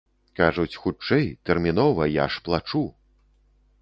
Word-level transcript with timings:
Кажуць, 0.39 0.79
хутчэй, 0.85 1.29
тэрмінова, 1.49 2.09
я 2.13 2.25
ж 2.37 2.43
плачу. 2.49 2.83